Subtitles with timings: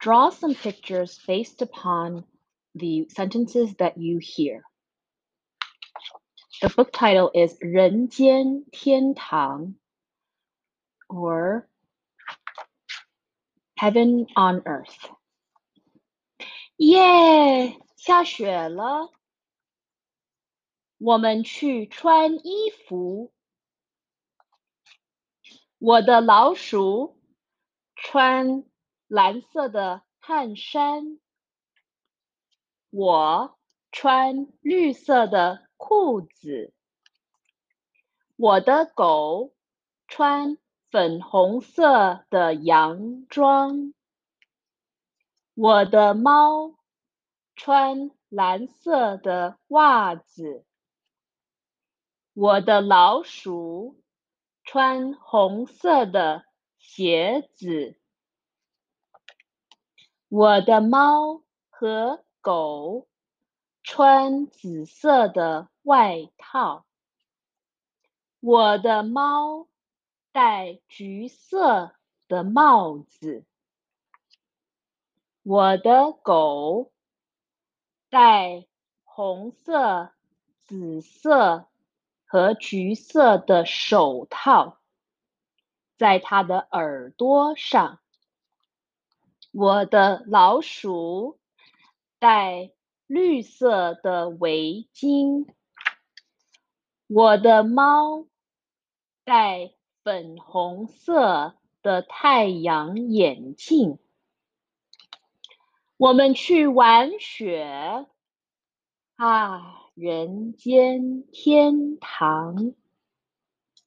[0.00, 2.24] Draw some pictures based upon
[2.74, 4.62] the sentences that you hear.
[6.60, 9.74] The book title is 人间天堂
[11.08, 11.68] or
[13.76, 15.10] Heaven on Earth.
[16.76, 19.12] 耶，下雪了，
[20.98, 23.32] 我们去穿衣服。
[25.78, 27.20] 我的老鼠
[27.96, 28.64] 穿
[29.07, 31.19] 蓝色的汗衫，
[32.89, 33.57] 我
[33.91, 36.73] 穿绿色的裤子。
[38.35, 39.53] 我的狗
[40.07, 40.57] 穿
[40.91, 43.93] 粉红色的洋装。
[45.53, 46.75] 我的猫
[47.55, 50.65] 穿蓝色的袜子。
[52.33, 54.01] 我的老鼠。
[54.69, 56.43] 穿红色的
[56.77, 57.97] 鞋子，
[60.29, 63.07] 我的猫和狗
[63.83, 66.85] 穿紫色的外套，
[68.39, 69.67] 我的猫
[70.31, 71.95] 戴橘色
[72.27, 73.45] 的帽子，
[75.43, 76.91] 我的狗
[78.09, 78.67] 戴
[79.03, 80.11] 红色、
[80.65, 81.67] 紫色。
[82.29, 84.79] 和橘色的手套，
[85.95, 88.01] 在它的耳朵上。
[89.59, 91.39] 我的老鼠
[92.19, 92.69] 戴
[93.07, 95.47] 绿色的围巾。
[97.07, 98.27] 我的猫
[99.23, 103.97] 戴粉红色的太阳眼镜。
[105.97, 108.05] 我们去玩雪。
[109.15, 109.87] 啊。
[109.95, 112.75] 人间天堂。